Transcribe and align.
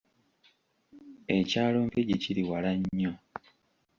Ekyalo 1.37 1.77
Mpigi 1.87 2.15
kiri 2.23 2.43
wala 2.49 2.71
nnyo. 2.79 3.13